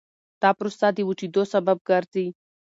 [0.41, 2.25] دا پروسه د وچېدو سبب ګرځي.